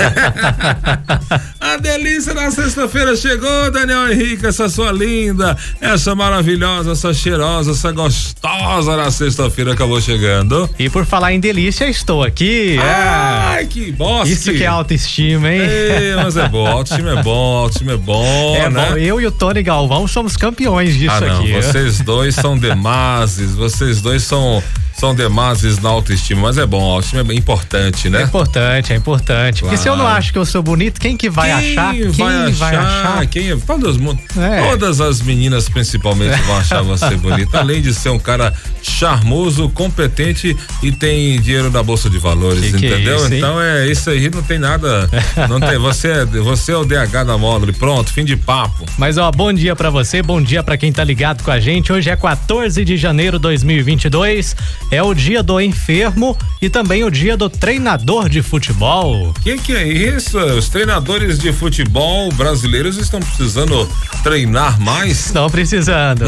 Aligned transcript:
A 1.60 1.76
delícia 1.76 2.34
da 2.34 2.50
sexta-feira 2.50 3.14
chegou, 3.14 3.70
Daniel 3.70 4.10
Henrique, 4.10 4.46
essa 4.46 4.68
sua 4.68 4.90
linda, 4.90 5.56
essa 5.80 6.14
maravilhosa, 6.14 6.92
essa 6.92 7.14
cheirosa, 7.14 7.72
essa 7.72 7.92
gostosa 7.92 8.96
na 8.96 9.10
sexta-feira 9.10 9.72
acabou 9.72 10.00
chegando. 10.00 10.68
E 10.78 10.88
por 10.90 11.06
falar 11.06 11.32
em 11.32 11.40
delícia, 11.40 11.88
estou 11.88 12.22
aqui. 12.22 12.76
Ai, 12.82 13.66
que 13.66 13.92
bosta! 13.92 14.28
Isso 14.28 14.52
que 14.52 14.64
é 14.64 14.66
autoestima, 14.66 15.52
hein? 15.52 15.60
Ei, 15.60 16.16
mas 16.16 16.36
é 16.36 16.48
bom, 16.48 16.66
autoestima 16.66 17.18
é 17.18 17.22
bom, 17.22 17.56
autoestima 17.58 17.92
é 17.92 17.96
bom, 17.96 18.56
É 18.56 18.68
né? 18.68 18.90
bom, 18.90 18.96
eu 18.96 19.20
e 19.20 19.26
o 19.26 19.30
Tony 19.30 19.62
Galvão 19.62 20.08
somos 20.08 20.36
campeões 20.36 20.94
disso 20.96 21.14
ah, 21.14 21.20
não, 21.20 21.40
aqui. 21.40 21.52
vocês 21.52 22.00
dois 22.00 22.34
são 22.34 22.58
demases, 22.58 23.54
vocês 23.54 24.00
dois 24.00 24.22
são 24.22 24.62
são 25.00 25.14
demases 25.14 25.78
na 25.78 25.88
autoestima, 25.88 26.42
mas 26.42 26.58
é 26.58 26.66
bom, 26.66 26.78
a 26.90 26.94
autoestima 26.96 27.32
é 27.32 27.34
importante, 27.34 28.08
É 28.08 28.10
né? 28.10 28.22
importante, 28.22 28.92
é 28.92 28.96
importante. 28.96 29.62
Porque 29.62 29.78
se 29.78 29.88
eu 29.88 29.96
não 29.96 30.04
Claro. 30.04 30.18
acho 30.18 30.30
que 30.30 30.38
eu 30.38 30.44
sou 30.44 30.62
bonito, 30.62 31.00
quem 31.00 31.16
que 31.16 31.30
vai 31.30 31.48
quem 31.48 31.72
achar? 31.78 31.94
Quem 31.94 32.08
vai 32.10 32.52
vai 32.52 32.76
achar? 32.76 33.06
achar? 33.14 33.26
Quem, 33.26 33.58
todas, 33.60 33.96
mu- 33.96 34.18
É. 34.38 34.68
todas 34.68 35.00
as 35.00 35.22
meninas 35.22 35.70
principalmente 35.70 36.36
vão 36.42 36.58
achar 36.58 36.82
você 36.82 37.16
bonita, 37.16 37.58
além 37.60 37.80
de 37.80 37.94
ser 37.94 38.10
um 38.10 38.18
cara 38.18 38.52
charmoso, 38.82 39.70
competente 39.70 40.54
e 40.82 40.92
tem 40.92 41.40
dinheiro 41.40 41.70
na 41.70 41.82
bolsa 41.82 42.10
de 42.10 42.18
valores, 42.18 42.60
Que 42.72 42.78
que 42.78 42.86
é 42.86 42.88
entendeu? 42.90 43.16
isso, 43.16 43.34
então 43.34 43.58
é 43.58 43.86
isso 43.86 44.10
aí, 44.10 44.28
não 44.28 44.42
tem 44.42 44.58
nada, 44.58 45.08
não 45.48 45.58
tem, 45.60 45.78
você 45.78 46.08
é, 46.08 46.24
você 46.26 46.72
é 46.72 46.76
o 46.76 46.84
DH 46.84 47.24
da 47.24 47.38
módulo, 47.38 47.70
e 47.70 47.74
pronto, 47.74 48.12
fim 48.12 48.24
de 48.24 48.36
papo. 48.36 48.84
Mas 48.98 49.16
ó, 49.16 49.30
bom 49.30 49.50
dia 49.50 49.74
pra 49.74 49.88
você, 49.88 50.22
bom 50.22 50.42
dia 50.42 50.62
pra 50.62 50.76
quem 50.76 50.92
tá 50.92 51.02
ligado 51.02 51.42
com 51.42 51.50
a 51.50 51.58
gente. 51.58 51.90
Hoje 51.90 52.10
é 52.10 52.16
14 52.16 52.84
de 52.84 52.98
janeiro 52.98 53.38
de 53.38 53.42
2022. 53.42 54.54
É 54.90 55.02
o 55.02 55.14
dia 55.14 55.42
do 55.42 55.60
enfermo 55.60 56.36
e 56.60 56.68
também 56.68 57.04
o 57.04 57.10
dia 57.10 57.36
do 57.36 57.48
treinador 57.48 58.28
de 58.28 58.42
futebol. 58.42 59.32
Que 59.42 59.56
que 59.56 59.72
é 59.72 59.86
isso? 59.86 60.36
Os 60.38 60.68
treinadores 60.68 61.38
de 61.38 61.52
futebol 61.52 62.30
brasileiros 62.32 62.96
estão 62.96 63.20
precisando 63.20 63.88
treinar 64.24 64.80
mais? 64.80 65.26
Estão 65.26 65.48
precisando. 65.48 66.24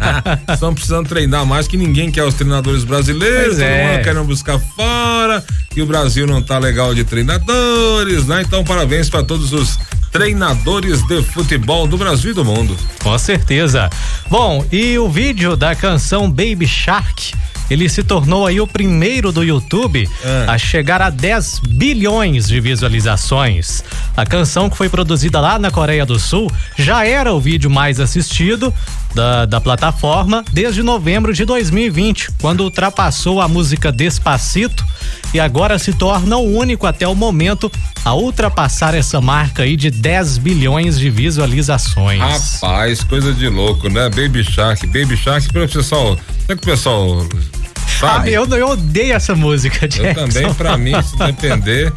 Estão 0.52 0.72
precisando 0.72 1.08
treinar 1.08 1.44
mais 1.44 1.68
que 1.68 1.76
ninguém 1.76 2.10
quer 2.10 2.24
os 2.24 2.34
treinadores 2.34 2.82
brasileiros, 2.84 3.56
Pois 3.56 3.60
é. 3.60 3.98
querendo 4.02 4.24
buscar 4.24 4.58
fora, 4.58 5.44
que 5.70 5.82
o 5.82 5.86
Brasil 5.86 6.26
não 6.26 6.42
tá 6.42 6.58
legal 6.58 6.94
de 6.94 7.04
treinadores, 7.04 8.26
né? 8.26 8.42
Então 8.42 8.64
parabéns 8.64 9.10
para 9.10 9.22
todos 9.22 9.52
os 9.52 9.78
treinadores 10.10 11.02
de 11.06 11.22
futebol 11.22 11.86
do 11.86 11.96
Brasil 11.98 12.30
e 12.30 12.34
do 12.34 12.44
mundo. 12.44 12.76
Com 13.02 13.16
certeza. 13.18 13.90
Bom, 14.30 14.64
e 14.72 14.98
o 14.98 15.08
vídeo 15.08 15.54
da 15.56 15.74
canção 15.74 16.30
Baby 16.30 16.66
Shark, 16.66 17.32
ele 17.70 17.88
se 17.88 18.02
tornou 18.02 18.46
aí 18.46 18.60
o 18.60 18.66
primeiro 18.66 19.30
do 19.32 19.42
YouTube 19.44 20.08
É. 20.24 20.46
a 20.48 20.56
chegar 20.58 21.00
a 21.02 21.10
10 21.10 21.60
bilhões 21.68 22.48
de 22.48 22.60
visualizações. 22.60 23.82
A 24.16 24.24
canção 24.26 24.68
que 24.70 24.76
foi 24.76 24.88
produzida 24.88 25.40
lá 25.40 25.58
na 25.58 25.70
Coreia 25.70 26.04
do 26.06 26.18
Sul 26.18 26.50
já 26.76 27.04
era 27.06 27.32
o 27.32 27.40
vídeo 27.40 27.70
mais 27.70 28.00
assistido 28.00 28.72
da, 29.14 29.46
da 29.46 29.60
plataforma 29.60 30.44
desde 30.52 30.82
novembro 30.82 31.32
de 31.32 31.44
2020, 31.44 32.30
quando 32.40 32.60
ultrapassou 32.60 33.40
a 33.40 33.48
música 33.48 33.90
Despacito 33.90 34.84
e 35.32 35.40
agora 35.40 35.78
se 35.78 35.92
torna 35.92 36.36
o 36.36 36.56
único 36.56 36.86
até 36.86 37.06
o 37.06 37.14
momento 37.14 37.70
a 38.04 38.14
ultrapassar 38.14 38.94
essa 38.94 39.20
marca 39.20 39.62
aí 39.62 39.76
de 39.76 39.90
10 39.90 40.38
bilhões 40.38 40.98
de 40.98 41.10
visualizações. 41.10 42.20
Rapaz, 42.20 43.02
coisa 43.04 43.32
de 43.32 43.48
louco, 43.48 43.88
né? 43.88 44.08
Baby 44.08 44.44
Shark, 44.44 44.86
Baby 44.86 45.16
Shark, 45.16 45.52
para 45.52 45.64
o 45.64 45.68
pessoal, 45.68 46.18
será 46.46 46.58
que 46.58 46.62
o 46.62 46.70
pessoal 46.70 47.26
Ah, 47.30 47.57
sabe? 48.00 48.32
eu, 48.32 48.46
eu 48.46 48.68
odeio 48.68 49.14
essa 49.14 49.34
música, 49.34 49.84
Eu 49.84 49.88
Jackson. 49.88 50.26
também, 50.28 50.54
pra 50.54 50.76
mim, 50.76 50.92
se 51.02 51.16
depender, 51.18 51.92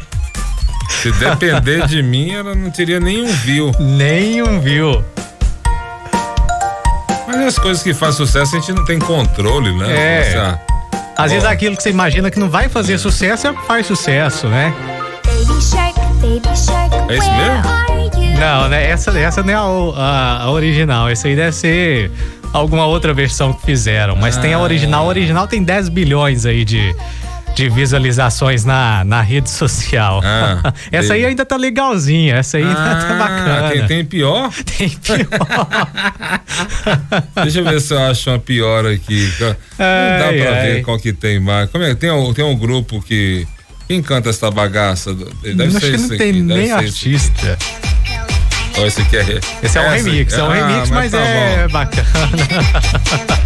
se 0.88 1.12
depender 1.12 1.86
de 1.86 2.02
mim, 2.02 2.30
ela 2.32 2.54
não 2.54 2.70
teria 2.70 2.98
nenhum 3.00 3.26
view. 3.28 3.72
Nenhum 3.78 4.60
viu. 4.60 5.04
Mas 7.26 7.36
as 7.46 7.58
coisas 7.58 7.82
que 7.82 7.94
fazem 7.94 8.26
sucesso 8.26 8.56
a 8.56 8.60
gente 8.60 8.72
não 8.72 8.84
tem 8.84 8.98
controle, 8.98 9.72
né? 9.78 9.90
É. 9.92 10.36
Ah, 10.36 10.58
Às 11.24 11.32
vezes 11.32 11.46
Ó. 11.46 11.50
aquilo 11.50 11.76
que 11.76 11.82
você 11.82 11.90
imagina 11.90 12.30
que 12.30 12.38
não 12.38 12.48
vai 12.50 12.68
fazer 12.68 12.98
sucesso, 12.98 13.46
é- 13.46 13.54
faz 13.66 13.86
sucesso, 13.86 14.48
né? 14.48 14.74
Baby 15.24 15.62
shark, 15.62 15.98
baby 16.20 16.56
shark, 16.56 16.94
É 17.12 17.16
isso 17.16 17.32
mesmo? 17.32 18.38
Não, 18.38 18.68
né? 18.68 18.90
Essa, 18.90 19.16
essa 19.18 19.42
não 19.42 19.50
é 19.52 19.54
a, 19.54 19.60
a- 19.60 20.42
a 20.44 20.50
original. 20.50 21.08
Essa 21.08 21.28
aí 21.28 21.36
deve 21.36 21.52
ser 21.52 22.10
alguma 22.52 22.86
outra 22.86 23.12
versão 23.14 23.52
que 23.52 23.64
fizeram. 23.64 24.16
Mas 24.16 24.36
tem 24.36 24.52
a 24.54 24.58
original. 24.60 25.04
A 25.04 25.08
original 25.08 25.46
tem 25.48 25.62
10 25.62 25.88
bilhões 25.88 26.44
aí 26.46 26.64
de, 26.64 26.94
de 27.54 27.68
visualizações 27.68 28.64
na, 28.64 29.04
na 29.04 29.20
rede 29.22 29.50
social. 29.50 30.20
Ah, 30.24 30.72
essa 30.92 31.14
aí 31.14 31.20
tem- 31.20 31.28
ainda 31.30 31.44
tá 31.44 31.56
legalzinha. 31.56 32.36
Essa 32.36 32.56
aí 32.58 32.62
ainda 32.64 32.74
tá 32.74 33.08
Ah, 33.10 33.18
bacana. 33.18 33.70
Tem, 33.70 33.86
tem 33.86 34.04
pior? 34.04 34.50
Tem 34.76 34.88
pior. 34.88 35.68
Deixa 37.42 37.60
eu 37.60 37.64
ver 37.64 37.80
se 37.80 37.94
eu 37.94 37.98
acho 38.02 38.30
uma 38.30 38.38
pior 38.38 38.86
aqui. 38.86 39.32
Não 39.40 39.48
dá 39.48 39.56
Ai, 40.28 40.38
pra 40.40 40.50
ai. 40.56 40.62
ver 40.72 40.82
qual 40.82 40.98
que 40.98 41.12
tem 41.12 41.40
mais. 41.40 41.70
Como 41.70 41.82
é? 41.84 41.94
Tem 41.94 42.10
um, 42.10 42.32
tem 42.32 42.44
um 42.44 42.56
grupo 42.56 43.00
que. 43.02 43.46
Quem 43.88 44.00
canta 44.00 44.30
essa 44.30 44.50
bagaça? 44.50 45.12
Deve 45.42 45.64
Acho 45.64 45.80
ser 45.80 45.90
que 45.90 45.96
esse 45.96 46.08
não 46.10 46.16
tem 46.16 46.30
aqui, 46.30 46.40
nem 46.42 46.72
artista. 46.72 47.58
Esse 48.76 49.02
aqui 49.02 49.16
é. 49.16 49.40
Esse 49.62 49.78
é 49.78 49.80
um 49.80 49.84
essa- 49.92 49.94
remix, 50.04 50.32
é 50.34 50.42
um 50.42 50.50
Ah, 50.50 50.54
remix, 50.54 50.90
mas, 50.90 51.10
tá 51.12 51.18
é 51.18 51.66
bom. 51.68 51.72
bacana. 51.72 52.08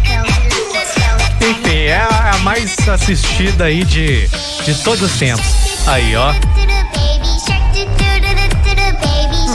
Enfim, 1.41 1.77
é 1.77 1.97
a, 1.99 2.31
a 2.35 2.39
mais 2.39 2.77
assistida 2.89 3.65
aí 3.65 3.85
de, 3.85 4.27
de 4.65 4.75
todos 4.83 5.03
os 5.13 5.19
tempos. 5.19 5.45
Aí, 5.87 6.17
ó. 6.17 6.33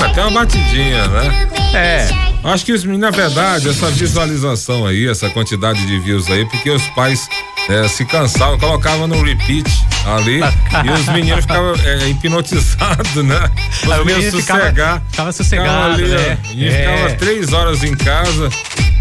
Ah, 0.04 0.10
tem 0.14 0.24
uma 0.24 0.32
batidinha, 0.42 1.08
né? 1.08 1.48
É. 1.74 2.08
Acho 2.44 2.66
que 2.66 2.74
os 2.74 2.84
meninos, 2.84 3.12
na 3.12 3.16
verdade, 3.16 3.70
essa 3.70 3.90
visualização 3.92 4.86
aí, 4.86 5.08
essa 5.08 5.30
quantidade 5.30 5.86
de 5.86 6.00
views 6.00 6.28
aí, 6.30 6.44
porque 6.46 6.70
os 6.72 6.82
pais 6.90 7.30
eh, 7.70 7.88
se 7.88 8.04
cansavam, 8.04 8.58
colocavam 8.58 9.08
no 9.08 9.22
repeat 9.24 9.70
ali 10.06 10.40
e 10.40 10.90
os 10.90 11.06
meninos 11.14 11.42
ficavam 11.42 11.74
eh, 11.86 12.10
hipnotizados, 12.10 13.24
né? 13.24 13.50
Os 13.84 13.92
Aí 13.92 14.06
meninos 14.06 14.32
sossegar. 14.46 15.02
ficava 15.12 15.32
sossegado, 15.32 15.94
ali, 15.94 16.08
né? 16.08 16.38
Menino 16.50 16.72
É. 16.72 16.78
ficava 16.98 17.16
três 17.20 17.54
horas 17.54 17.84
em 17.84 17.96
casa. 17.96 18.50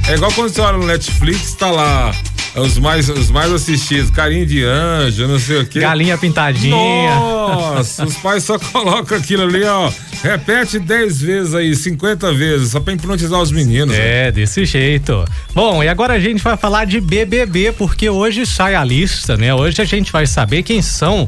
É 0.09 0.15
igual 0.15 0.31
quando 0.33 0.51
você 0.51 0.61
olha 0.61 0.77
no 0.79 0.87
Netflix, 0.87 1.55
tá 1.55 1.71
lá 1.71 2.13
os 2.57 2.79
mais, 2.79 3.09
os 3.09 3.31
mais 3.31 3.53
assistidos, 3.53 4.11
Carinho 4.11 4.45
de 4.47 4.65
Anjo, 4.65 5.27
não 5.29 5.39
sei 5.39 5.61
o 5.61 5.67
quê. 5.67 5.81
Galinha 5.81 6.19
pintadinha. 6.19 7.15
Nossa, 7.15 8.05
os 8.05 8.17
pais 8.17 8.43
só 8.45 8.59
colocam 8.59 9.17
aquilo 9.17 9.43
ali, 9.45 9.65
ó. 9.65 9.91
Repete 10.23 10.79
10 10.79 11.21
vezes 11.23 11.55
aí, 11.55 11.75
50 11.75 12.33
vezes, 12.35 12.73
só 12.73 12.81
pra 12.81 12.93
hipnotizar 12.93 13.41
os 13.41 13.51
meninos. 13.51 13.97
né? 13.97 14.29
É, 14.29 14.33
desse 14.33 14.65
jeito. 14.65 15.25
Bom, 15.55 15.83
e 15.83 15.89
agora 15.89 16.15
a 16.15 16.21
gente 16.21 16.43
vai 16.43 16.57
falar 16.57 16.85
de 16.85 17.01
BBB, 17.01 17.73
porque 17.73 18.11
hoje 18.11 18.45
sai 18.45 18.75
a 18.75 18.85
lista, 18.85 19.37
né? 19.37 19.55
Hoje 19.55 19.81
a 19.81 19.85
gente 19.85 20.11
vai 20.13 20.27
saber 20.27 20.63
quem 20.63 20.83
são 20.83 21.27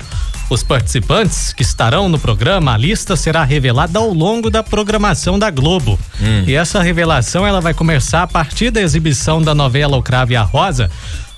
os 0.52 0.62
participantes 0.62 1.52
que 1.52 1.62
estarão 1.62 2.08
no 2.08 2.18
programa. 2.18 2.74
A 2.74 2.76
lista 2.76 3.16
será 3.16 3.42
revelada 3.42 3.98
ao 3.98 4.12
longo 4.12 4.50
da 4.50 4.62
programação 4.62 5.38
da 5.38 5.50
Globo. 5.50 5.98
E 6.46 6.54
essa 6.54 6.82
revelação 6.82 7.46
ela 7.46 7.60
vai 7.60 7.72
começar 7.72 8.22
a 8.22 8.26
partir 8.26 8.70
da 8.70 8.80
exibição 8.80 9.40
da 9.40 9.54
novela 9.54 9.96
O 9.96 10.02
Crave 10.02 10.34
e 10.34 10.36
a 10.36 10.42
Rosa, 10.42 10.90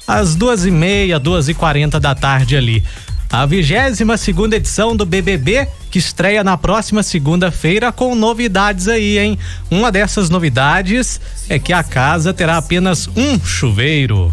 às 0.07 0.35
duas 0.35 0.67
e 0.67 0.71
meia, 0.71 1.19
duas 1.19 1.49
e 1.49 1.55
quarenta 1.55 2.01
da 2.01 2.15
tarde 2.15 2.57
ali. 2.57 2.83
A 3.31 3.47
22 3.47 4.21
segunda 4.21 4.57
edição 4.57 4.95
do 4.97 5.07
BBB, 5.07 5.67
que 5.91 5.99
estreia 5.99 6.45
na 6.45 6.57
próxima 6.57 7.03
segunda-feira 7.03 7.91
com 7.91 8.15
novidades 8.15 8.87
aí, 8.89 9.19
hein? 9.19 9.39
Uma 9.71 9.91
dessas 9.91 10.29
novidades 10.29 11.21
é 11.49 11.59
que 11.59 11.73
a 11.73 11.83
casa 11.83 12.33
terá 12.33 12.59
apenas 12.59 13.09
um 13.17 13.41
chuveiro. 13.45 14.33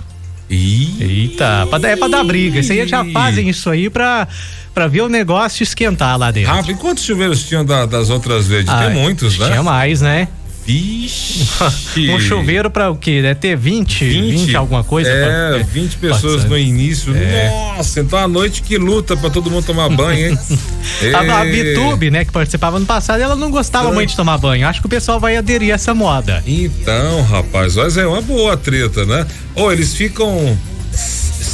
Eita, 0.49 1.65
é 1.83 1.95
pra 1.95 2.07
dar 2.09 2.23
briga. 2.25 2.59
Isso 2.59 2.73
aí 2.73 2.85
já 2.85 3.05
fazem 3.05 3.47
isso 3.47 3.69
aí 3.69 3.89
pra, 3.89 4.27
pra 4.73 4.87
ver 4.87 5.01
o 5.01 5.09
negócio 5.09 5.63
esquentar 5.63 6.17
lá 6.17 6.31
dentro. 6.31 6.51
Rafa, 6.51 6.71
e 6.71 6.75
quantos 6.75 7.03
chuveiros 7.03 7.43
tinham 7.43 7.65
da- 7.65 7.85
das 7.85 8.09
outras 8.09 8.47
vezes? 8.47 8.69
Ah, 8.69 8.85
Tem 8.85 8.93
muitos, 8.93 9.37
né? 9.37 9.47
Tinha 9.47 9.63
mais, 9.63 10.01
né? 10.01 10.27
Vixe. 10.65 11.47
um 12.11 12.19
chuveiro 12.19 12.69
pra 12.69 12.91
o 12.91 12.95
quê? 12.95 13.21
Deve 13.21 13.35
ter 13.39 13.57
20, 13.57 14.05
20, 14.05 14.45
20 14.45 14.55
alguma 14.55 14.83
coisa? 14.83 15.09
É, 15.09 15.49
pra, 15.55 15.63
20 15.63 15.97
pessoas 15.97 16.45
no 16.45 16.57
início. 16.57 17.15
É. 17.15 17.49
Nossa, 17.75 17.99
então 17.99 18.19
a 18.19 18.27
noite 18.27 18.61
que 18.61 18.77
luta 18.77 19.17
pra 19.17 19.29
todo 19.29 19.49
mundo 19.49 19.65
tomar 19.65 19.89
banho, 19.89 20.29
hein? 20.29 20.37
a, 21.15 21.41
a 21.41 21.45
Bitube, 21.45 22.11
né, 22.11 22.23
que 22.23 22.31
participava 22.31 22.79
no 22.79 22.85
passado, 22.85 23.21
ela 23.21 23.35
não 23.35 23.49
gostava 23.49 23.85
então, 23.85 23.95
muito 23.95 24.11
de 24.11 24.15
tomar 24.15 24.37
banho. 24.37 24.67
Acho 24.67 24.79
que 24.81 24.85
o 24.85 24.89
pessoal 24.89 25.19
vai 25.19 25.35
aderir 25.35 25.71
a 25.71 25.75
essa 25.75 25.95
moda. 25.95 26.43
Então, 26.45 27.23
rapaz, 27.23 27.75
mas 27.75 27.97
é 27.97 28.05
uma 28.05 28.21
boa 28.21 28.55
treta, 28.55 29.03
né? 29.03 29.25
Ou 29.55 29.73
eles 29.73 29.95
ficam 29.95 30.55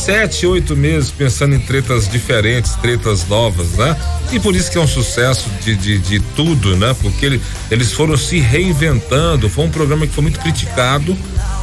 sete, 0.07 0.47
oito 0.47 0.73
meses 0.73 1.11
pensando 1.11 1.53
em 1.53 1.59
tretas 1.59 2.07
diferentes, 2.07 2.75
tretas 2.75 3.27
novas, 3.27 3.71
né? 3.73 3.93
E 4.31 4.39
por 4.39 4.55
isso 4.55 4.71
que 4.71 4.77
é 4.77 4.81
um 4.81 4.87
sucesso 4.87 5.49
de, 5.61 5.75
de, 5.75 5.97
de 5.97 6.19
tudo, 6.33 6.77
né? 6.77 6.95
Porque 7.01 7.25
ele, 7.25 7.41
eles 7.69 7.91
foram 7.91 8.15
se 8.15 8.39
reinventando. 8.39 9.49
Foi 9.49 9.65
um 9.65 9.69
programa 9.69 10.07
que 10.07 10.13
foi 10.13 10.21
muito 10.21 10.39
criticado, 10.39 11.11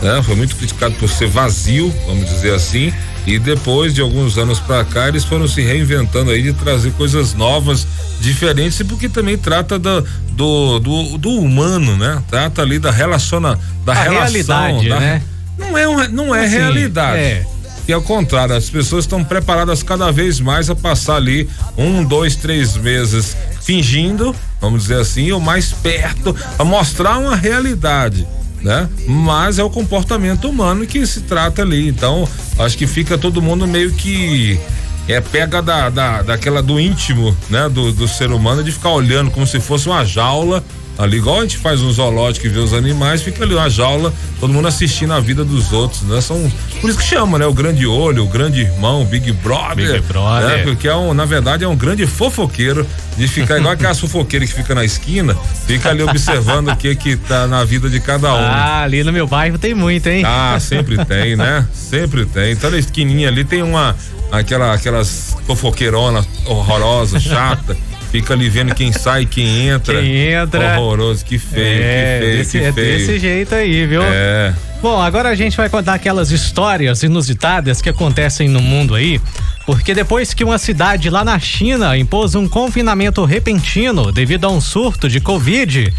né? 0.02 0.22
Foi 0.22 0.36
muito 0.36 0.56
criticado 0.56 0.94
por 0.96 1.08
ser 1.08 1.26
vazio, 1.26 1.90
vamos 2.06 2.28
dizer 2.28 2.52
assim. 2.52 2.92
E 3.26 3.38
depois 3.38 3.94
de 3.94 4.02
alguns 4.02 4.36
anos 4.36 4.60
para 4.60 4.84
cá, 4.84 5.08
eles 5.08 5.24
foram 5.24 5.48
se 5.48 5.62
reinventando 5.62 6.30
aí 6.30 6.42
de 6.42 6.52
trazer 6.52 6.92
coisas 6.92 7.32
novas, 7.32 7.86
diferentes, 8.20 8.82
porque 8.82 9.08
também 9.08 9.38
trata 9.38 9.78
do, 9.78 10.04
do, 10.32 10.78
do, 10.80 11.16
do 11.16 11.30
humano, 11.30 11.96
né? 11.96 12.22
Trata 12.28 12.60
ali 12.60 12.78
da 12.78 12.90
relaciona, 12.90 13.58
da 13.86 13.92
A 13.92 14.02
relação. 14.02 14.20
Realidade, 14.20 14.88
da, 14.90 15.00
né? 15.00 15.22
Não 15.56 15.78
é, 15.78 15.88
um, 15.88 16.08
não 16.08 16.34
é 16.34 16.44
assim, 16.44 16.56
realidade. 16.56 17.18
É 17.18 17.53
e 17.86 17.92
ao 17.92 18.02
contrário, 18.02 18.56
as 18.56 18.70
pessoas 18.70 19.04
estão 19.04 19.22
preparadas 19.22 19.82
cada 19.82 20.10
vez 20.10 20.40
mais 20.40 20.70
a 20.70 20.74
passar 20.74 21.16
ali 21.16 21.48
um, 21.76 22.04
dois, 22.04 22.34
três 22.36 22.76
meses 22.76 23.36
fingindo, 23.60 24.34
vamos 24.60 24.82
dizer 24.82 25.00
assim, 25.00 25.30
ou 25.32 25.40
mais 25.40 25.72
perto, 25.72 26.34
a 26.58 26.64
mostrar 26.64 27.18
uma 27.18 27.36
realidade. 27.36 28.26
Né? 28.62 28.88
Mas 29.06 29.58
é 29.58 29.62
o 29.62 29.68
comportamento 29.68 30.48
humano 30.48 30.86
que 30.86 31.06
se 31.06 31.20
trata 31.22 31.60
ali. 31.60 31.86
Então, 31.86 32.26
acho 32.58 32.78
que 32.78 32.86
fica 32.86 33.18
todo 33.18 33.42
mundo 33.42 33.66
meio 33.66 33.92
que 33.92 34.58
é 35.06 35.20
pega 35.20 35.60
da, 35.60 35.90
da 35.90 36.22
daquela 36.22 36.62
do 36.62 36.80
íntimo, 36.80 37.36
né, 37.50 37.68
do, 37.68 37.92
do 37.92 38.08
ser 38.08 38.32
humano 38.32 38.64
de 38.64 38.72
ficar 38.72 38.88
olhando 38.88 39.30
como 39.30 39.46
se 39.46 39.60
fosse 39.60 39.86
uma 39.86 40.02
jaula 40.02 40.64
ali, 40.98 41.16
igual 41.16 41.38
a 41.38 41.42
gente 41.42 41.58
faz 41.58 41.82
um 41.82 41.90
zoológico 41.90 42.46
e 42.46 42.48
vê 42.48 42.58
os 42.58 42.72
animais, 42.72 43.22
fica 43.22 43.44
ali 43.44 43.54
uma 43.54 43.68
jaula, 43.68 44.12
todo 44.38 44.52
mundo 44.52 44.68
assistindo 44.68 45.12
a 45.12 45.20
vida 45.20 45.44
dos 45.44 45.72
outros, 45.72 46.02
né? 46.02 46.20
São, 46.20 46.50
por 46.80 46.88
isso 46.88 46.98
que 46.98 47.04
chama, 47.04 47.38
né? 47.38 47.46
O 47.46 47.52
grande 47.52 47.86
olho, 47.86 48.24
o 48.24 48.28
grande 48.28 48.60
irmão, 48.60 49.04
Big 49.04 49.32
Brother. 49.32 50.00
Big 50.00 50.06
Brother. 50.06 50.48
Né? 50.48 50.62
Porque 50.62 50.86
é 50.86 50.94
um, 50.94 51.12
na 51.12 51.24
verdade, 51.24 51.64
é 51.64 51.68
um 51.68 51.76
grande 51.76 52.06
fofoqueiro 52.06 52.86
de 53.16 53.26
ficar 53.26 53.58
igual 53.58 53.72
aquela 53.72 53.94
fofoqueira 53.94 54.46
que 54.46 54.52
fica 54.52 54.74
na 54.74 54.84
esquina, 54.84 55.36
fica 55.66 55.90
ali 55.90 56.02
observando 56.02 56.68
o 56.68 56.76
que 56.76 56.94
que 56.94 57.16
tá 57.16 57.46
na 57.46 57.64
vida 57.64 57.90
de 57.90 57.98
cada 58.00 58.32
um. 58.32 58.38
Ah, 58.38 58.82
ali 58.82 59.02
no 59.02 59.12
meu 59.12 59.26
bairro 59.26 59.58
tem 59.58 59.74
muito, 59.74 60.06
hein? 60.08 60.22
Ah, 60.24 60.58
sempre 60.60 61.04
tem, 61.04 61.36
né? 61.36 61.66
Sempre 61.72 62.24
tem. 62.24 62.54
Na 62.54 62.78
esquininha 62.78 63.28
ali 63.28 63.44
tem 63.44 63.62
uma, 63.62 63.96
aquela, 64.32 64.72
aquelas 64.72 65.36
fofoqueironas 65.46 66.26
horrorosas, 66.46 67.22
chata 67.22 67.76
Fica 68.14 68.32
ali 68.32 68.48
vendo 68.48 68.72
quem 68.76 68.92
sai, 68.92 69.26
quem 69.26 69.66
entra. 69.66 70.00
Quem 70.00 70.28
entra. 70.28 70.78
Horroroso, 70.78 71.24
que 71.24 71.36
feio, 71.36 71.82
é, 71.82 72.20
que 72.20 72.20
feio, 72.20 72.38
desse, 72.38 72.58
que 72.58 72.64
é 72.64 72.72
feio. 72.72 72.98
desse 72.98 73.18
jeito 73.18 73.54
aí, 73.56 73.86
viu? 73.86 74.02
É. 74.04 74.54
Bom, 74.80 75.02
agora 75.02 75.30
a 75.30 75.34
gente 75.34 75.56
vai 75.56 75.68
contar 75.68 75.94
aquelas 75.94 76.30
histórias 76.30 77.02
inusitadas 77.02 77.82
que 77.82 77.88
acontecem 77.88 78.48
no 78.48 78.62
mundo 78.62 78.94
aí. 78.94 79.20
Porque 79.66 79.92
depois 79.92 80.32
que 80.32 80.44
uma 80.44 80.58
cidade 80.58 81.10
lá 81.10 81.24
na 81.24 81.40
China 81.40 81.98
impôs 81.98 82.36
um 82.36 82.46
confinamento 82.46 83.24
repentino 83.24 84.12
devido 84.12 84.44
a 84.44 84.48
um 84.48 84.60
surto 84.60 85.08
de 85.08 85.18
Covid, 85.18 85.92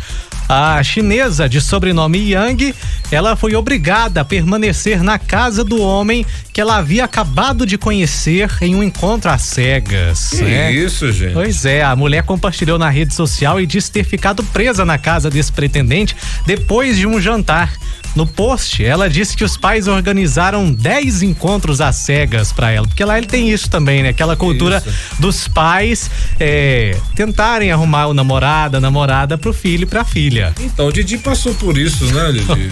a 0.48 0.82
chinesa 0.84 1.50
de 1.50 1.60
sobrenome 1.60 2.32
Yang, 2.32 2.76
ela 3.12 3.36
foi 3.36 3.56
obrigada 3.56 4.22
a 4.22 4.26
permanecer 4.26 5.04
na 5.04 5.18
casa 5.18 5.64
do 5.64 5.82
homem 5.82 6.26
que 6.54 6.62
ela 6.62 6.78
havia 6.78 7.04
acabado 7.04 7.66
de 7.66 7.78
conhecer 7.78 8.50
em 8.62 8.76
um 8.76 8.84
encontro 8.84 9.30
às 9.30 9.42
cegas. 9.42 10.30
Que 10.30 10.44
né? 10.44 10.72
isso, 10.72 11.12
gente? 11.12 11.34
Pois 11.34 11.66
é, 11.66 11.84
a 11.84 11.96
mulher 11.96 12.24
compartilhou 12.24 12.78
na 12.78 12.90
rede 12.90 13.14
social 13.14 13.60
e 13.60 13.66
disse 13.66 13.92
ter 13.92 14.04
ficado 14.04 14.44
presa 14.44 14.86
na 14.86 14.98
casa 14.98 15.30
desse 15.30 15.52
pretendente 15.52 16.16
depois 16.46 16.98
de 16.98 17.08
um 17.08 17.20
jantar. 17.20 17.74
No 18.16 18.26
post, 18.26 18.84
ela 18.84 19.10
disse 19.10 19.36
que 19.36 19.44
os 19.44 19.58
pais 19.58 19.88
organizaram 19.88 20.72
10 20.72 21.22
encontros 21.22 21.82
às 21.82 21.98
cegas 21.98 22.54
para 22.54 22.72
ela, 22.72 22.88
porque 22.88 23.04
lá 23.04 23.18
ele 23.18 23.28
tem 23.28 23.52
isso 23.52 23.70
também, 23.70 24.02
né? 24.02 24.10
Aquela 24.10 24.38
cultura 24.38 24.82
isso. 24.86 25.20
dos 25.20 25.48
pais 25.48 26.10
é, 26.40 26.98
tentarem 27.14 27.72
arrumar 27.72 28.08
o 28.08 28.14
namorado, 28.14 28.78
a 28.78 28.80
namorada 28.80 29.38
pro 29.38 29.52
filho 29.52 29.84
e 29.84 29.86
pra 29.86 30.06
filha. 30.06 30.54
Então, 30.62 30.88
o 30.88 30.94
Didi 30.94 31.18
passou 31.18 31.54
por 31.56 31.78
isso, 31.78 32.06
né, 32.06 32.32
Didi? 32.32 32.70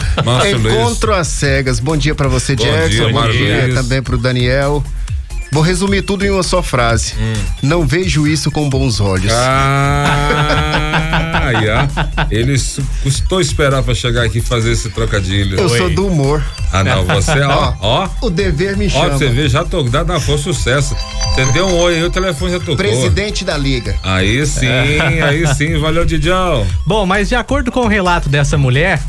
Encontro 0.56 1.14
às 1.14 1.28
cegas. 1.28 1.80
Bom 1.80 1.98
dia 1.98 2.16
para 2.16 2.30
você, 2.30 2.56
Bom 2.56 2.64
Jackson. 2.64 2.90
Dia, 2.90 3.10
Bom 3.10 3.30
dia 3.30 3.72
também 3.74 4.02
pro 4.02 4.18
Daniel. 4.18 4.84
Vou 5.54 5.62
resumir 5.62 6.02
tudo 6.02 6.26
em 6.26 6.32
uma 6.32 6.42
só 6.42 6.64
frase. 6.64 7.14
Hum. 7.14 7.34
Não 7.62 7.86
vejo 7.86 8.28
isso 8.28 8.50
com 8.50 8.68
bons 8.68 9.00
olhos. 9.00 9.32
Ah, 9.32 11.52
yeah. 11.62 11.88
Ele 12.32 12.60
custou 13.04 13.40
esperar 13.40 13.84
para 13.84 13.94
chegar 13.94 14.24
aqui 14.24 14.40
e 14.40 14.42
fazer 14.42 14.72
esse 14.72 14.90
trocadilho. 14.90 15.60
Eu 15.60 15.70
Oi. 15.70 15.78
sou 15.78 15.92
do 15.92 16.08
humor. 16.08 16.44
Ah, 16.72 16.84
não, 16.84 17.06
você, 17.06 17.40
ó, 17.46 17.76
ó. 17.80 18.10
O 18.22 18.32
dever 18.32 18.76
me 18.76 18.90
chama. 18.90 19.06
Ó, 19.06 19.10
você 19.12 19.30
vê, 19.30 19.48
já 19.48 19.64
tô, 19.64 19.84
dá, 19.84 20.04
dá, 20.04 20.20
foi 20.20 20.40
sucesso. 20.40 20.98
Você 21.36 21.46
deu 21.52 21.68
um 21.68 21.78
oi 21.82 21.98
aí, 21.98 22.04
o 22.04 22.10
telefone 22.10 22.54
já 22.54 22.60
tocou. 22.60 22.76
Presidente 22.76 23.46
da 23.46 23.56
Liga. 23.56 23.96
Aí 24.02 24.48
sim, 24.48 24.66
é. 24.66 25.22
aí 25.22 25.46
sim, 25.54 25.78
valeu, 25.78 26.04
Didião. 26.04 26.66
Bom, 26.84 27.06
mas 27.06 27.30
de 27.30 27.36
acordo 27.36 27.72
com 27.72 27.82
o 27.82 27.88
relato 27.88 28.28
dessa 28.28 28.58
mulher, 28.58 29.00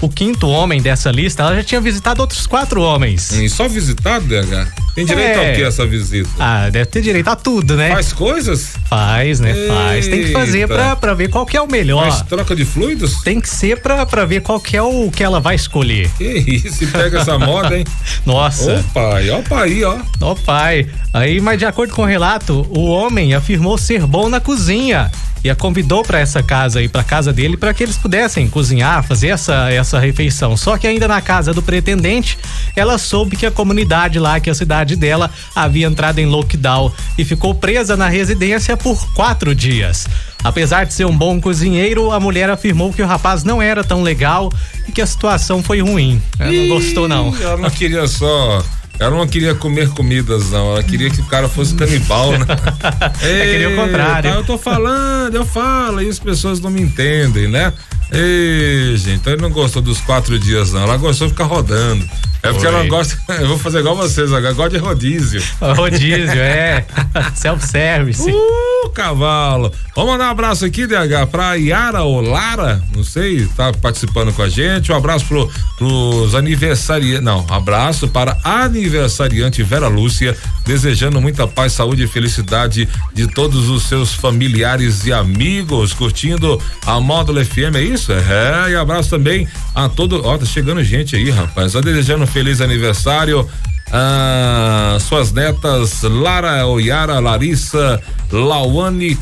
o 0.00 0.08
quinto 0.08 0.48
homem 0.48 0.80
dessa 0.80 1.10
lista, 1.10 1.42
ela 1.42 1.56
já 1.56 1.62
tinha 1.62 1.80
visitado 1.80 2.22
outros 2.22 2.46
quatro 2.46 2.80
homens. 2.80 3.32
E 3.32 3.50
só 3.50 3.68
visitado, 3.68 4.24
DH? 4.24 4.79
Tem 4.94 5.04
direito 5.04 5.38
é. 5.38 5.50
ao 5.50 5.54
que 5.56 5.62
essa 5.62 5.86
visita? 5.86 6.28
Ah, 6.38 6.68
deve 6.68 6.86
ter 6.86 7.00
direito 7.00 7.28
a 7.28 7.36
tudo, 7.36 7.76
né? 7.76 7.90
Faz 7.90 8.12
coisas? 8.12 8.74
Faz, 8.88 9.40
né? 9.40 9.52
Eita. 9.56 9.72
Faz. 9.72 10.08
Tem 10.08 10.24
que 10.24 10.32
fazer 10.32 10.66
pra, 10.66 10.96
pra 10.96 11.14
ver 11.14 11.28
qual 11.28 11.46
que 11.46 11.56
é 11.56 11.60
o 11.60 11.70
melhor. 11.70 12.10
Faz 12.10 12.22
troca 12.22 12.56
de 12.56 12.64
fluidos? 12.64 13.22
Tem 13.22 13.40
que 13.40 13.48
ser 13.48 13.80
pra, 13.80 14.04
pra 14.04 14.24
ver 14.24 14.42
qual 14.42 14.60
que 14.60 14.76
é 14.76 14.82
o 14.82 15.10
que 15.10 15.22
ela 15.22 15.40
vai 15.40 15.54
escolher. 15.54 16.10
Que 16.18 16.24
isso, 16.24 16.86
pega 16.88 17.20
essa 17.20 17.38
moda, 17.38 17.78
hein? 17.78 17.84
Nossa. 18.26 18.80
Ô 18.80 18.82
pai, 18.92 19.30
ó 19.30 19.42
pai, 19.42 19.84
ó. 19.84 19.98
Ó 20.20 20.34
pai. 20.34 20.88
Aí, 21.12 21.40
mas 21.40 21.58
de 21.58 21.66
acordo 21.66 21.94
com 21.94 22.02
o 22.02 22.06
relato, 22.06 22.66
o 22.70 22.86
homem 22.86 23.34
afirmou 23.34 23.78
ser 23.78 24.06
bom 24.06 24.28
na 24.28 24.40
cozinha 24.40 25.10
e 25.42 25.50
a 25.50 25.54
convidou 25.54 26.02
para 26.02 26.18
essa 26.18 26.42
casa 26.42 26.78
aí, 26.78 26.88
para 26.88 27.02
casa 27.02 27.32
dele, 27.32 27.56
para 27.56 27.72
que 27.72 27.82
eles 27.82 27.96
pudessem 27.96 28.48
cozinhar, 28.48 29.02
fazer 29.02 29.28
essa 29.28 29.70
essa 29.70 29.98
refeição. 29.98 30.56
Só 30.56 30.76
que 30.76 30.86
ainda 30.86 31.08
na 31.08 31.20
casa 31.20 31.52
do 31.52 31.62
pretendente, 31.62 32.38
ela 32.76 32.98
soube 32.98 33.36
que 33.36 33.46
a 33.46 33.50
comunidade 33.50 34.18
lá, 34.18 34.40
que 34.40 34.50
a 34.50 34.54
cidade 34.54 34.96
dela, 34.96 35.30
havia 35.54 35.86
entrado 35.86 36.18
em 36.18 36.26
lockdown 36.26 36.92
e 37.16 37.24
ficou 37.24 37.54
presa 37.54 37.96
na 37.96 38.08
residência 38.08 38.76
por 38.76 39.12
quatro 39.12 39.54
dias. 39.54 40.06
Apesar 40.42 40.84
de 40.84 40.94
ser 40.94 41.04
um 41.04 41.16
bom 41.16 41.40
cozinheiro, 41.40 42.10
a 42.10 42.18
mulher 42.18 42.48
afirmou 42.48 42.92
que 42.92 43.02
o 43.02 43.06
rapaz 43.06 43.44
não 43.44 43.60
era 43.60 43.84
tão 43.84 44.02
legal 44.02 44.50
e 44.88 44.92
que 44.92 45.02
a 45.02 45.06
situação 45.06 45.62
foi 45.62 45.80
ruim. 45.80 46.20
Ela 46.38 46.52
não 46.52 46.68
gostou, 46.68 47.06
não. 47.06 47.34
Ela 47.36 47.56
não 47.58 47.70
queria 47.70 48.06
só 48.08 48.64
ela 49.00 49.16
não 49.16 49.26
queria 49.26 49.54
comer 49.54 49.88
comidas, 49.88 50.50
não. 50.50 50.72
Ela 50.72 50.82
queria 50.82 51.08
que 51.08 51.22
o 51.22 51.24
cara 51.24 51.48
fosse 51.48 51.74
canibal, 51.74 52.32
né? 52.32 52.44
Ei, 53.24 53.52
queria 53.52 53.70
o 53.70 53.76
contrário. 53.76 54.30
Tá, 54.30 54.36
eu 54.36 54.44
tô 54.44 54.58
falando, 54.58 55.34
eu 55.34 55.46
falo, 55.46 56.02
e 56.02 56.08
as 56.08 56.18
pessoas 56.18 56.60
não 56.60 56.70
me 56.70 56.82
entendem, 56.82 57.48
né? 57.48 57.72
Ei, 58.12 58.94
gente, 58.98 59.20
então 59.20 59.32
ele 59.32 59.40
não 59.40 59.50
gostou 59.50 59.80
dos 59.80 60.02
quatro 60.02 60.38
dias, 60.38 60.72
não. 60.72 60.82
Ela 60.82 60.98
gostou 60.98 61.28
de 61.28 61.32
ficar 61.32 61.46
rodando. 61.46 62.06
É 62.42 62.52
porque 62.52 62.66
Oi. 62.66 62.74
ela 62.74 62.86
gosta. 62.86 63.18
Eu 63.40 63.48
vou 63.48 63.58
fazer 63.58 63.80
igual 63.80 63.96
vocês 63.96 64.32
agora. 64.32 64.54
Gosta 64.54 64.70
de 64.70 64.78
rodízio. 64.78 65.42
Rodízio, 65.60 66.40
é. 66.40 66.84
Self-service. 67.34 68.30
Uh, 68.30 68.90
cavalo. 68.90 69.72
Vamos 69.94 70.12
mandar 70.12 70.28
um 70.28 70.30
abraço 70.30 70.64
aqui, 70.64 70.86
DH, 70.86 71.26
pra 71.30 71.54
Yara 71.54 72.02
ou 72.02 72.20
Lara, 72.20 72.82
não 72.94 73.04
sei, 73.04 73.46
tá 73.56 73.72
participando 73.72 74.32
com 74.32 74.42
a 74.42 74.48
gente. 74.48 74.90
Um 74.90 74.96
abraço 74.96 75.26
pro, 75.26 75.50
pros 75.76 76.34
aniversariantes. 76.34 77.22
Não, 77.22 77.44
abraço 77.48 78.08
para 78.08 78.36
aniversariante 78.42 79.62
Vera 79.62 79.88
Lúcia, 79.88 80.36
desejando 80.64 81.20
muita 81.20 81.46
paz, 81.46 81.72
saúde 81.72 82.04
e 82.04 82.06
felicidade 82.06 82.88
de 83.12 83.26
todos 83.26 83.68
os 83.68 83.84
seus 83.84 84.14
familiares 84.14 85.04
e 85.04 85.12
amigos, 85.12 85.92
curtindo 85.92 86.60
a 86.86 86.98
Módulo 87.00 87.44
FM, 87.44 87.74
é 87.74 87.82
isso? 87.82 88.12
É, 88.12 88.70
e 88.70 88.76
abraço 88.76 89.10
também 89.10 89.46
a 89.74 89.88
todo. 89.88 90.24
Ó, 90.24 90.38
tá 90.38 90.46
chegando 90.46 90.82
gente 90.82 91.16
aí, 91.16 91.30
rapaz. 91.30 91.72
Só 91.72 91.80
desejando 91.80 92.26
feliz 92.30 92.60
aniversário. 92.60 93.48
Ah, 93.92 94.98
suas 95.00 95.32
netas 95.32 96.02
Lara, 96.02 96.66
Oyara, 96.66 97.18
Larissa, 97.18 98.00
Lauane, 98.30 99.16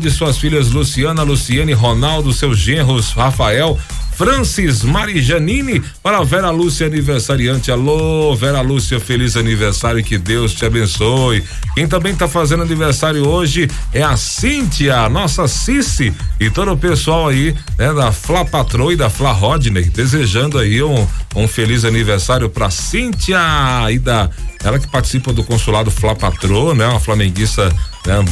de 0.00 0.10
suas 0.10 0.38
filhas 0.38 0.70
Luciana, 0.70 1.22
Luciane, 1.22 1.74
Ronaldo, 1.74 2.32
seus 2.32 2.58
genros 2.58 3.12
Rafael, 3.12 3.76
Francis 4.16 4.82
Marijanini, 4.82 5.82
para 6.02 6.22
Vera 6.24 6.50
Lúcia 6.50 6.86
aniversariante. 6.86 7.70
Alô, 7.70 8.34
Vera 8.34 8.62
Lúcia, 8.62 8.98
feliz 8.98 9.36
aniversário, 9.36 10.02
que 10.02 10.16
Deus 10.16 10.54
te 10.54 10.64
abençoe. 10.64 11.44
Quem 11.74 11.86
também 11.86 12.14
está 12.14 12.26
fazendo 12.26 12.62
aniversário 12.62 13.28
hoje 13.28 13.68
é 13.92 14.02
a 14.02 14.16
Cíntia, 14.16 15.06
nossa 15.10 15.46
Cici, 15.46 16.14
e 16.40 16.48
todo 16.48 16.72
o 16.72 16.78
pessoal 16.78 17.28
aí, 17.28 17.54
né, 17.78 17.92
da 17.92 18.10
Fla 18.10 18.42
Patroa 18.44 18.94
e 18.94 18.96
da 18.96 19.10
Fla 19.10 19.32
Rodney, 19.32 19.84
desejando 19.84 20.58
aí 20.58 20.82
um, 20.82 21.06
um 21.34 21.46
feliz 21.46 21.84
aniversário 21.84 22.48
para 22.48 22.70
Cíntia 22.70 23.38
e 23.90 23.98
da 23.98 24.30
ela 24.64 24.78
que 24.78 24.88
participa 24.88 25.32
do 25.32 25.44
consulado 25.44 25.90
Fla 25.90 26.14
Patroa, 26.14 26.74
né, 26.74 26.86
uma 26.88 26.98
flamenguista 26.98 27.70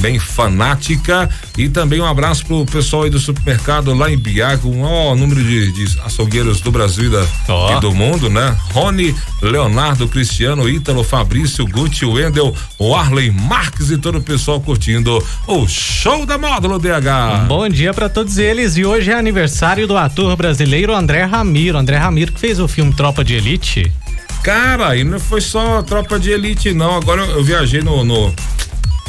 bem 0.00 0.18
fanática 0.18 1.28
e 1.58 1.68
também 1.68 2.00
um 2.00 2.06
abraço 2.06 2.46
pro 2.46 2.64
pessoal 2.64 3.02
aí 3.02 3.10
do 3.10 3.18
supermercado 3.18 3.92
lá 3.94 4.10
em 4.10 4.16
Biago, 4.16 4.68
um 4.68 4.82
maior 4.82 5.16
número 5.16 5.42
de, 5.42 5.72
de 5.72 6.00
açougueiros 6.00 6.60
do 6.60 6.70
Brasil 6.70 7.06
e, 7.06 7.10
da, 7.10 7.26
oh. 7.48 7.76
e, 7.76 7.80
do 7.80 7.92
mundo, 7.92 8.30
né? 8.30 8.56
Rony, 8.72 9.14
Leonardo, 9.42 10.08
Cristiano, 10.08 10.68
Ítalo, 10.68 11.02
Fabrício, 11.02 11.66
Gucci, 11.66 12.04
Wendel, 12.04 12.54
Arley 12.94 13.30
Marques 13.30 13.90
e 13.90 13.98
todo 13.98 14.18
o 14.18 14.22
pessoal 14.22 14.60
curtindo 14.60 15.22
o 15.46 15.66
show 15.66 16.24
da 16.24 16.38
Módulo 16.38 16.78
DH. 16.78 17.46
bom 17.48 17.68
dia 17.68 17.92
para 17.92 18.08
todos 18.08 18.38
eles 18.38 18.76
e 18.76 18.84
hoje 18.84 19.10
é 19.10 19.14
aniversário 19.14 19.86
do 19.86 19.96
ator 19.96 20.36
brasileiro 20.36 20.94
André 20.94 21.24
Ramiro, 21.24 21.76
André 21.78 21.96
Ramiro 21.96 22.32
que 22.32 22.40
fez 22.40 22.60
o 22.60 22.68
filme 22.68 22.92
Tropa 22.92 23.24
de 23.24 23.34
Elite. 23.34 23.92
Cara, 24.42 24.94
e 24.96 25.02
não 25.02 25.18
foi 25.18 25.40
só 25.40 25.82
Tropa 25.82 26.18
de 26.18 26.30
Elite 26.30 26.72
não, 26.72 26.96
agora 26.96 27.22
eu, 27.22 27.38
eu 27.38 27.44
viajei 27.44 27.82
no, 27.82 28.04
no 28.04 28.32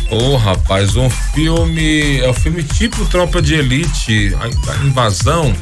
Ô, 0.09 0.17
oh, 0.17 0.37
rapaz, 0.37 0.95
um 0.95 1.09
filme. 1.09 2.19
É 2.19 2.29
um 2.29 2.33
filme 2.33 2.63
tipo 2.63 3.05
Tropa 3.05 3.41
de 3.41 3.55
Elite, 3.55 4.35
a, 4.39 4.85
Invasão. 4.85 5.53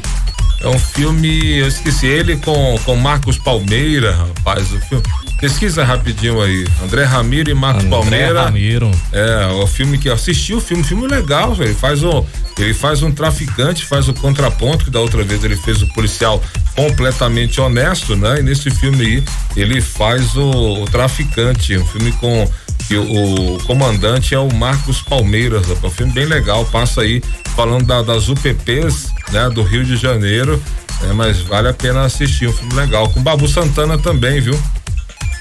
É 0.60 0.68
um 0.68 0.78
filme. 0.78 1.58
Eu 1.58 1.68
esqueci 1.68 2.06
ele 2.06 2.36
com, 2.36 2.78
com 2.84 2.96
Marcos 2.96 3.38
Palmeira, 3.38 4.14
rapaz. 4.14 4.72
O 4.72 4.78
filme. 4.80 5.04
Pesquisa 5.40 5.84
rapidinho 5.84 6.40
aí. 6.40 6.66
André 6.82 7.04
Ramiro 7.04 7.50
e 7.50 7.54
Marcos 7.54 7.84
André 7.84 7.98
Palmeira. 7.98 8.42
Ramiro. 8.44 8.90
É, 9.12 9.46
o 9.62 9.66
filme 9.66 9.98
que 9.98 10.08
assisti 10.08 10.54
o 10.54 10.60
filme, 10.60 10.82
filme 10.82 11.06
legal, 11.06 11.54
velho. 11.54 11.74
Faz 11.74 12.02
um, 12.02 12.24
ele 12.58 12.72
faz 12.72 13.02
um 13.02 13.10
traficante, 13.10 13.84
faz 13.84 14.08
o 14.08 14.14
contraponto, 14.14 14.84
que 14.84 14.90
da 14.90 15.00
outra 15.00 15.22
vez 15.22 15.42
ele 15.42 15.56
fez 15.56 15.82
o 15.82 15.86
policial 15.88 16.42
completamente 16.76 17.60
honesto, 17.60 18.16
né? 18.16 18.40
E 18.40 18.42
nesse 18.42 18.70
filme 18.70 19.04
aí, 19.04 19.24
ele 19.56 19.80
faz 19.80 20.36
o, 20.36 20.82
o 20.82 20.84
traficante, 20.86 21.76
um 21.76 21.86
filme 21.86 22.12
com 22.12 22.48
que 22.86 22.96
o, 22.96 23.58
comandante 23.66 24.34
é 24.34 24.38
o 24.38 24.52
Marcos 24.52 25.00
Palmeiras, 25.02 25.66
é 25.70 25.86
um 25.86 25.90
filme 25.90 26.12
bem 26.12 26.26
legal, 26.26 26.64
passa 26.66 27.02
aí 27.02 27.22
falando 27.56 27.86
da, 27.86 28.02
das 28.02 28.28
UPPs, 28.28 29.12
né, 29.32 29.48
do 29.50 29.62
Rio 29.62 29.84
de 29.84 29.96
Janeiro, 29.96 30.62
é, 31.02 31.12
mas 31.12 31.40
vale 31.40 31.68
a 31.68 31.74
pena 31.74 32.04
assistir, 32.04 32.48
um 32.48 32.52
filme 32.52 32.74
legal, 32.74 33.08
com 33.08 33.22
Babu 33.22 33.48
Santana 33.48 33.98
também, 33.98 34.40
viu? 34.40 34.58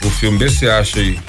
O 0.03 0.09
filme 0.09 0.37
desse 0.37 0.67
acha 0.67 0.99
aí. 0.99 1.19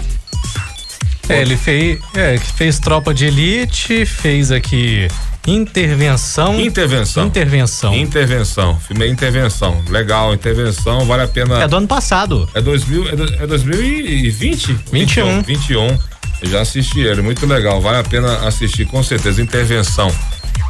É, 1.29 1.41
ele 1.41 1.57
fez, 1.57 1.99
é, 2.15 2.37
fez 2.39 2.79
Tropa 2.79 3.15
de 3.15 3.27
Elite, 3.27 4.05
fez 4.05 4.51
aqui 4.53 5.09
Intervenção. 5.47 6.59
Intervenção. 6.59 7.27
Intervenção. 7.27 7.95
Intervenção. 7.95 8.81
Filme 8.81 9.07
Intervenção. 9.07 9.85
Legal, 9.91 10.33
Intervenção, 10.33 11.05
vale 11.05 11.23
a 11.23 11.29
pena. 11.29 11.63
É 11.63 11.69
do 11.69 11.77
ano 11.77 11.87
passado. 11.87 12.49
É, 12.55 12.61
2000, 12.61 13.09
é, 13.09 13.17
do, 13.17 13.35
é 13.35 13.47
2020? 13.47 14.79
21. 14.91 15.43
21. 15.43 15.99
Eu 16.43 16.51
já 16.51 16.61
assisti 16.63 17.01
ele, 17.01 17.21
muito 17.23 17.47
legal. 17.47 17.81
Vale 17.81 17.99
a 17.99 18.05
pena 18.05 18.47
assistir, 18.47 18.87
com 18.87 19.03
certeza. 19.03 19.43
Intervenção. 19.43 20.11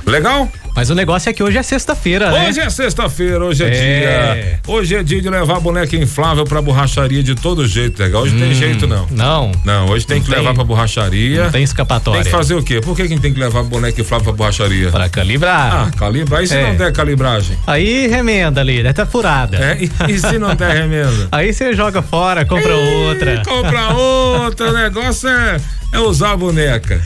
Legal? 0.06 0.50
Mas 0.74 0.90
o 0.90 0.94
negócio 0.94 1.30
é 1.30 1.32
que 1.32 1.42
hoje 1.42 1.56
é 1.56 1.62
sexta-feira, 1.62 2.32
né? 2.32 2.48
Hoje 2.48 2.60
é 2.60 2.68
sexta-feira, 2.68 3.44
hoje 3.44 3.62
é, 3.62 3.68
é, 3.68 4.34
dia. 4.34 4.60
Hoje 4.66 4.96
é 4.96 5.02
dia 5.04 5.22
de 5.22 5.30
levar 5.30 5.60
boneca 5.60 5.96
inflável 5.96 6.44
pra 6.44 6.60
borracharia 6.60 7.22
de 7.22 7.36
todo 7.36 7.64
jeito, 7.64 8.02
legal. 8.02 8.22
Hoje 8.22 8.34
hum, 8.34 8.40
tem 8.40 8.54
jeito, 8.54 8.86
não. 8.86 9.06
Não. 9.10 9.52
Não, 9.64 9.86
hoje 9.86 10.04
tem 10.04 10.20
que 10.20 10.28
tem, 10.28 10.36
levar 10.36 10.52
pra 10.52 10.64
borracharia. 10.64 11.44
Não 11.44 11.50
tem 11.52 11.62
escapatória. 11.62 12.22
Tem 12.22 12.32
que 12.32 12.36
fazer 12.36 12.54
o 12.54 12.62
quê? 12.62 12.80
Por 12.80 12.96
que 12.96 13.06
quem 13.06 13.18
tem 13.18 13.32
que 13.32 13.38
levar 13.38 13.62
boneca 13.62 14.00
inflável 14.00 14.24
pra 14.24 14.32
borracharia? 14.32 14.90
Pra 14.90 15.08
calibrar. 15.08 15.88
Ah, 15.88 15.90
calibrar. 15.96 16.42
E 16.42 16.48
se 16.48 16.56
é. 16.56 16.62
não 16.64 16.74
der 16.74 16.92
calibragem? 16.92 17.56
Aí 17.68 18.08
remenda 18.08 18.60
ali, 18.60 18.82
deve 18.82 18.94
tá 18.94 19.06
furada. 19.06 19.56
É, 19.56 19.78
e, 19.80 20.12
e 20.12 20.18
se 20.18 20.38
não 20.38 20.56
der 20.56 20.74
remenda? 20.74 21.28
Aí 21.30 21.52
você 21.52 21.72
joga 21.74 22.02
fora, 22.02 22.44
compra 22.44 22.74
outra. 22.74 23.42
Compra 23.44 23.92
outra, 23.94 24.70
o 24.70 24.72
negócio 24.72 25.28
é, 25.28 25.56
é 25.92 25.98
usar 26.00 26.32
a 26.32 26.36
boneca. 26.36 27.00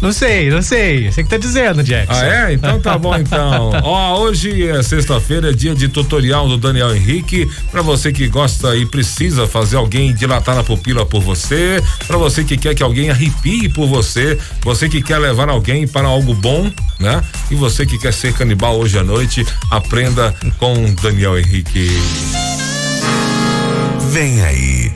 Não 0.00 0.12
sei, 0.12 0.50
não 0.50 0.60
sei. 0.60 1.10
Você 1.10 1.24
que 1.24 1.30
tá 1.30 1.38
dizendo, 1.38 1.82
Jackson. 1.82 2.12
Ah, 2.12 2.50
é? 2.50 2.52
Então 2.52 2.80
tá 2.80 2.98
bom, 2.98 3.16
então. 3.16 3.72
Ó, 3.82 4.20
hoje 4.20 4.68
é 4.68 4.82
sexta-feira, 4.82 5.54
dia 5.54 5.74
de 5.74 5.88
tutorial 5.88 6.48
do 6.48 6.58
Daniel 6.58 6.94
Henrique. 6.94 7.50
Pra 7.70 7.82
você 7.82 8.12
que 8.12 8.28
gosta 8.28 8.76
e 8.76 8.84
precisa 8.84 9.46
fazer 9.46 9.76
alguém 9.76 10.14
dilatar 10.14 10.58
a 10.58 10.62
pupila 10.62 11.06
por 11.06 11.22
você, 11.22 11.82
pra 12.06 12.16
você 12.18 12.44
que 12.44 12.56
quer 12.56 12.74
que 12.74 12.82
alguém 12.82 13.10
arrepie 13.10 13.68
por 13.68 13.86
você, 13.86 14.38
você 14.62 14.88
que 14.88 15.02
quer 15.02 15.18
levar 15.18 15.48
alguém 15.48 15.86
para 15.86 16.06
algo 16.06 16.34
bom, 16.34 16.70
né? 17.00 17.22
E 17.50 17.54
você 17.54 17.86
que 17.86 17.98
quer 17.98 18.12
ser 18.12 18.34
canibal 18.34 18.78
hoje 18.78 18.98
à 18.98 19.04
noite, 19.04 19.46
aprenda 19.70 20.34
com 20.58 20.94
Daniel 21.02 21.38
Henrique. 21.38 21.88
Vem 24.10 24.42
aí, 24.42 24.92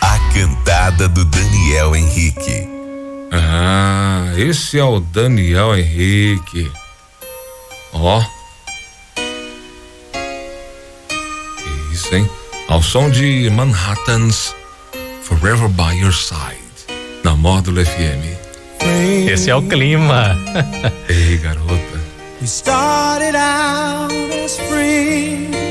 a 0.00 0.18
cantada 0.32 1.08
do 1.08 1.24
Daniel 1.24 1.94
Henrique. 1.94 2.75
Ah, 3.32 4.32
esse 4.36 4.78
é 4.78 4.84
o 4.84 5.00
Daniel 5.00 5.76
Henrique. 5.76 6.70
Ó. 7.92 8.22
Isso, 11.92 12.14
hein? 12.14 12.28
Ao 12.68 12.82
som 12.82 13.10
de 13.10 13.50
Manhattan's 13.50 14.54
Forever 15.22 15.68
by 15.68 15.98
Your 16.00 16.12
Side, 16.12 16.86
na 17.24 17.34
Módulo 17.34 17.84
FM. 17.84 18.36
Esse 19.28 19.50
é 19.50 19.56
o 19.56 19.62
clima. 19.62 20.36
Ei, 21.08 21.36
garota. 21.38 21.95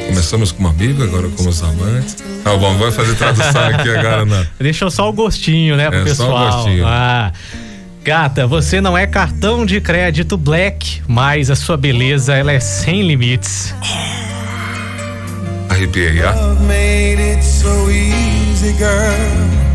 Começamos 0.08 0.52
como 0.52 0.68
amigo, 0.70 1.04
agora 1.04 1.28
como 1.30 1.50
amantes. 1.50 2.18
Tá 2.44 2.58
bom, 2.58 2.78
vai 2.78 2.92
fazer 2.92 3.16
tradução 3.16 3.68
aqui 3.68 3.90
agora, 3.90 4.26
não. 4.26 4.46
Deixa 4.60 4.90
só 4.90 5.10
o 5.10 5.14
gostinho, 5.14 5.76
né, 5.76 5.90
pro 5.90 6.00
é, 6.00 6.04
pessoal. 6.04 6.52
Só 6.52 6.60
o 6.60 6.64
gostinho. 6.64 6.88
Ah. 6.88 7.32
Gata, 8.04 8.46
você 8.46 8.80
não 8.82 8.98
é 8.98 9.08
cartão 9.08 9.66
de 9.66 9.82
crédito 9.82 10.38
black, 10.38 11.02
mas 11.08 11.50
a 11.50 11.56
sua 11.56 11.76
beleza 11.76 12.36
ela 12.36 12.52
é 12.52 12.60
sem 12.60 13.02
limites. 13.02 13.74
Arrepiei, 15.70 16.22
ah. 16.22 16.36
easy, 17.90 18.74
girl. 18.78 19.66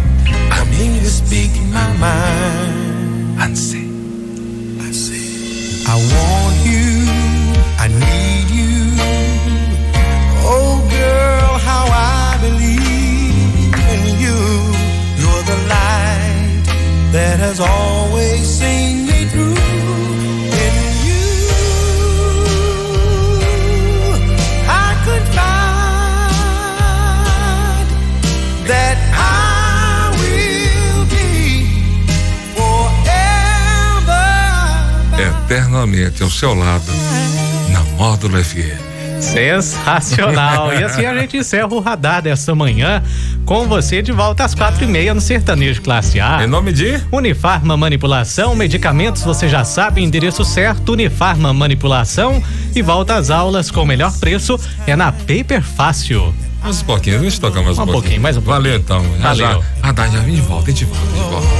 I 0.52 0.64
mean 0.70 1.00
that 17.12 17.38
has 17.38 17.60
always 17.60 18.46
seen 18.46 19.06
me 19.06 19.26
through. 19.26 19.60
Eternamente 35.50 36.22
ao 36.22 36.30
seu 36.30 36.54
lado, 36.54 36.92
na 37.72 37.82
Módulo 37.96 38.42
FM. 38.42 38.89
Sensacional. 39.20 40.72
e 40.72 40.82
assim 40.82 41.04
a 41.04 41.18
gente 41.18 41.36
encerra 41.36 41.68
o 41.72 41.80
radar 41.80 42.22
dessa 42.22 42.54
manhã 42.54 43.02
com 43.44 43.66
você 43.66 44.02
de 44.02 44.12
volta 44.12 44.44
às 44.44 44.54
quatro 44.54 44.84
e 44.84 44.86
meia 44.86 45.12
no 45.12 45.20
Sertanejo 45.20 45.82
Classe 45.82 46.20
A. 46.20 46.42
Em 46.42 46.46
nome 46.46 46.72
de? 46.72 47.00
Unifarma 47.12 47.76
Manipulação, 47.76 48.54
medicamentos 48.54 49.22
você 49.22 49.48
já 49.48 49.64
sabe, 49.64 50.02
endereço 50.02 50.44
certo, 50.44 50.92
Unifarma 50.92 51.52
Manipulação 51.52 52.42
e 52.74 52.82
volta 52.82 53.16
às 53.16 53.30
aulas 53.30 53.70
com 53.70 53.82
o 53.82 53.86
melhor 53.86 54.12
preço 54.18 54.58
é 54.86 54.96
na 54.96 55.12
Paper 55.12 55.62
Fácil. 55.62 56.34
Mais 56.62 56.82
um 56.82 56.84
pouquinho, 56.84 57.20
deixa 57.20 57.36
eu 57.38 57.40
tocar 57.40 57.62
mais 57.62 57.78
um, 57.78 57.82
um 57.82 57.86
pouquinho. 57.86 58.02
pouquinho. 58.02 58.22
Mais 58.22 58.36
um 58.36 58.42
pouquinho. 58.42 58.62
Valeu 58.62 58.78
então. 58.78 59.02
Valeu. 59.20 59.46
Já, 59.46 59.60
ah, 59.82 60.08
já 60.08 60.20
vim 60.20 60.34
de 60.34 60.40
volta, 60.42 60.70
a 60.70 60.72
gente 60.72 60.84
volta, 60.84 61.06
a 61.06 61.16
gente 61.16 61.30
volta. 61.30 61.59